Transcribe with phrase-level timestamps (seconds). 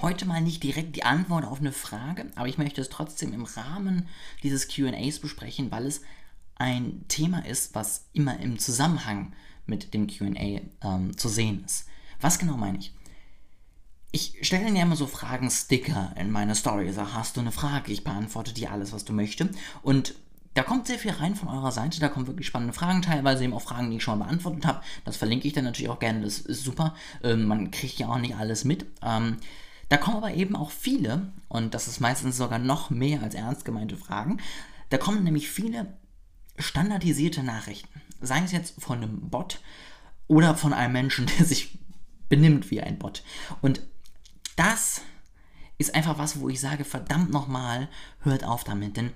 [0.00, 3.44] Heute mal nicht direkt die Antwort auf eine Frage, aber ich möchte es trotzdem im
[3.44, 4.06] Rahmen
[4.44, 6.02] dieses QAs besprechen, weil es
[6.54, 9.32] ein Thema ist, was immer im Zusammenhang
[9.66, 11.86] mit dem QA ähm, zu sehen ist.
[12.20, 12.94] Was genau meine ich?
[14.12, 16.92] Ich stelle ja immer so Fragen-Sticker in meine Story.
[16.92, 17.90] Sag, hast du eine Frage?
[17.92, 19.50] Ich beantworte dir alles, was du möchtest.
[19.82, 20.14] Und
[20.54, 23.52] da kommt sehr viel rein von eurer Seite, da kommen wirklich spannende Fragen, teilweise eben
[23.52, 24.80] auch Fragen, die ich schon mal beantwortet habe.
[25.04, 26.94] Das verlinke ich dann natürlich auch gerne, das ist super.
[27.22, 28.86] Ähm, man kriegt ja auch nicht alles mit.
[29.02, 29.38] Ähm,
[29.88, 33.64] da kommen aber eben auch viele, und das ist meistens sogar noch mehr als ernst
[33.64, 34.38] gemeinte Fragen,
[34.90, 35.96] da kommen nämlich viele
[36.58, 38.00] standardisierte Nachrichten.
[38.20, 39.60] Sei es jetzt von einem Bot
[40.26, 41.78] oder von einem Menschen, der sich
[42.28, 43.22] benimmt wie ein Bot.
[43.62, 43.82] Und
[44.56, 45.02] das
[45.78, 47.88] ist einfach was, wo ich sage, verdammt nochmal,
[48.20, 48.96] hört auf damit.
[48.96, 49.12] Denn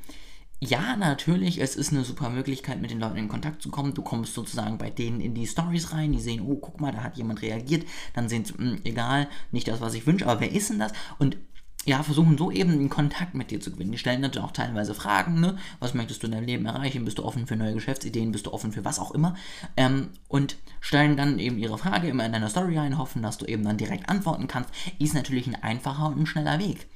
[0.64, 3.94] ja, natürlich, es ist eine super Möglichkeit, mit den Leuten in Kontakt zu kommen.
[3.94, 7.02] Du kommst sozusagen bei denen in die Stories rein, die sehen, oh, guck mal, da
[7.02, 7.84] hat jemand reagiert.
[8.14, 10.92] Dann sehen sie, hm, egal, nicht das, was ich wünsche, aber wer ist denn das?
[11.18, 11.36] Und
[11.84, 13.90] ja, versuchen so eben einen Kontakt mit dir zu gewinnen.
[13.90, 15.58] Die stellen natürlich auch teilweise Fragen, ne?
[15.80, 17.04] Was möchtest du in deinem Leben erreichen?
[17.04, 18.30] Bist du offen für neue Geschäftsideen?
[18.30, 19.34] Bist du offen für was auch immer?
[19.76, 23.46] Ähm, und stellen dann eben ihre Frage immer in deiner Story ein, hoffen, dass du
[23.46, 24.70] eben dann direkt antworten kannst.
[25.00, 26.86] Ist natürlich ein einfacher und ein schneller Weg.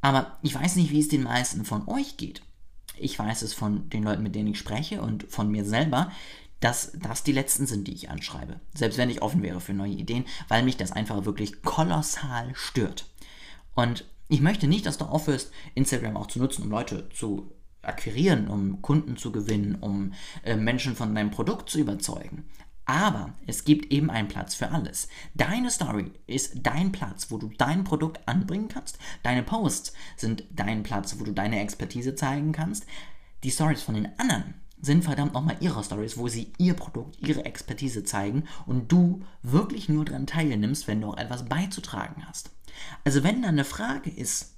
[0.00, 2.42] Aber ich weiß nicht, wie es den meisten von euch geht
[3.00, 6.10] ich weiß es von den Leuten, mit denen ich spreche und von mir selber,
[6.60, 8.60] dass das die letzten sind, die ich anschreibe.
[8.74, 13.06] Selbst wenn ich offen wäre für neue Ideen, weil mich das einfach wirklich kolossal stört.
[13.74, 17.52] Und ich möchte nicht, dass du aufhörst, Instagram auch zu nutzen, um Leute zu
[17.82, 20.12] akquirieren, um Kunden zu gewinnen, um
[20.42, 22.44] äh, Menschen von deinem Produkt zu überzeugen.
[22.88, 25.08] Aber es gibt eben einen Platz für alles.
[25.34, 28.98] Deine Story ist dein Platz, wo du dein Produkt anbringen kannst.
[29.22, 32.86] Deine Posts sind dein Platz, wo du deine Expertise zeigen kannst.
[33.44, 37.44] Die Stories von den anderen sind verdammt nochmal ihre Stories, wo sie ihr Produkt, ihre
[37.44, 42.52] Expertise zeigen und du wirklich nur daran teilnimmst, wenn du auch etwas beizutragen hast.
[43.04, 44.54] Also wenn da eine Frage ist,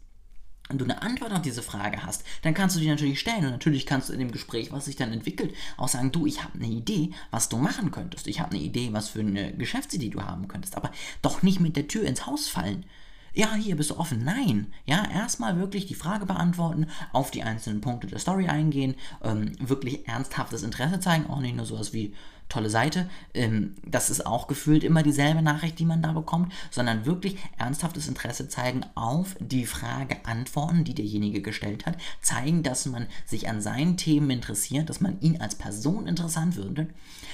[0.79, 3.87] du eine Antwort auf diese Frage hast, dann kannst du die natürlich stellen und natürlich
[3.87, 6.69] kannst du in dem Gespräch, was sich dann entwickelt, auch sagen, du, ich habe eine
[6.69, 8.27] Idee, was du machen könntest.
[8.27, 10.91] Ich habe eine Idee, was für eine Geschäftsidee du haben könntest, aber
[11.23, 12.85] doch nicht mit der Tür ins Haus fallen.
[13.33, 14.25] Ja, hier bist du offen.
[14.25, 14.73] Nein.
[14.87, 20.09] Ja, erstmal wirklich die Frage beantworten, auf die einzelnen Punkte der Story eingehen, ähm, wirklich
[20.09, 22.15] ernsthaftes Interesse zeigen, auch nicht nur sowas wie,
[22.51, 23.09] tolle Seite.
[23.33, 28.09] Ähm, das ist auch gefühlt immer dieselbe Nachricht, die man da bekommt, sondern wirklich ernsthaftes
[28.09, 33.63] Interesse zeigen auf die Frage antworten, die derjenige gestellt hat, zeigen, dass man sich an
[33.63, 36.89] seinen Themen interessiert, dass man ihn als Person interessant würde,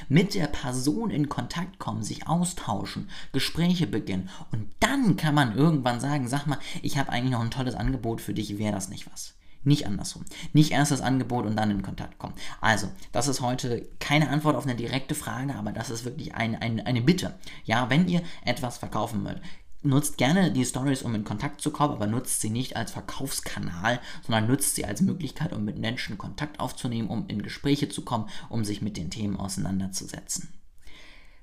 [0.09, 6.01] mit der Person in Kontakt kommen, sich austauschen, Gespräche beginnen und dann kann man irgendwann
[6.01, 9.11] sagen, sag mal, ich habe eigentlich noch ein tolles Angebot für dich, wäre das nicht
[9.11, 9.36] was?
[9.67, 10.25] Nicht andersrum.
[10.53, 12.35] Nicht erst das Angebot und dann in Kontakt kommen.
[12.61, 16.55] Also, das ist heute keine Antwort auf eine direkte Frage, aber das ist wirklich ein,
[16.55, 17.35] ein, eine Bitte.
[17.65, 19.43] Ja, wenn ihr etwas verkaufen wollt,
[19.83, 24.01] nutzt gerne die Stories, um in Kontakt zu kommen, aber nutzt sie nicht als Verkaufskanal,
[24.23, 28.29] sondern nutzt sie als Möglichkeit, um mit Menschen Kontakt aufzunehmen, um in Gespräche zu kommen,
[28.49, 30.49] um sich mit den Themen auseinanderzusetzen.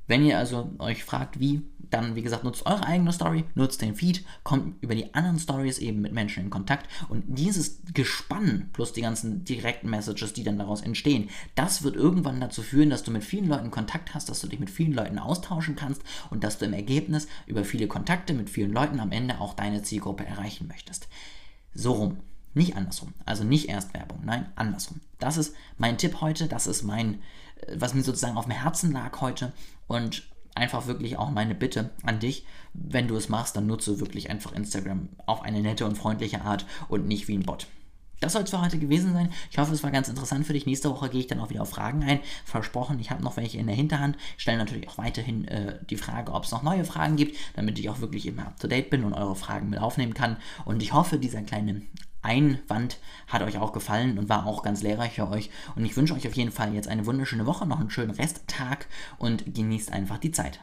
[0.07, 3.95] Wenn ihr also euch fragt, wie, dann wie gesagt, nutzt eure eigene Story, nutzt den
[3.95, 8.91] Feed, kommt über die anderen Stories eben mit Menschen in Kontakt und dieses Gespann plus
[8.93, 13.11] die ganzen direkten Messages, die dann daraus entstehen, das wird irgendwann dazu führen, dass du
[13.11, 16.57] mit vielen Leuten Kontakt hast, dass du dich mit vielen Leuten austauschen kannst und dass
[16.57, 20.67] du im Ergebnis über viele Kontakte mit vielen Leuten am Ende auch deine Zielgruppe erreichen
[20.67, 21.07] möchtest.
[21.73, 22.17] So rum.
[22.53, 23.13] Nicht andersrum.
[23.25, 25.01] Also nicht erst Werbung, nein, andersrum.
[25.19, 27.15] Das ist mein Tipp heute, das ist mein,
[27.61, 29.53] äh, was mir sozusagen auf dem Herzen lag heute
[29.87, 30.23] und
[30.55, 34.51] einfach wirklich auch meine Bitte an dich, wenn du es machst, dann nutze wirklich einfach
[34.51, 37.67] Instagram auf eine nette und freundliche Art und nicht wie ein Bot.
[38.23, 39.29] Das soll es für heute gewesen sein.
[39.51, 40.65] Ich hoffe, es war ganz interessant für dich.
[40.65, 42.21] Nächste Woche gehe ich dann auch wieder auf Fragen ein.
[42.45, 44.17] Versprochen, ich habe noch welche in der Hinterhand.
[44.37, 47.89] Stelle natürlich auch weiterhin äh, die Frage, ob es noch neue Fragen gibt, damit ich
[47.89, 50.37] auch wirklich immer up to date bin und eure Fragen mit aufnehmen kann.
[50.63, 51.81] Und ich hoffe, dieser kleine
[52.21, 52.97] Einwand
[53.27, 55.49] hat euch auch gefallen und war auch ganz lehrreich für euch.
[55.75, 58.87] Und ich wünsche euch auf jeden Fall jetzt eine wunderschöne Woche, noch einen schönen Resttag
[59.17, 60.61] und genießt einfach die Zeit.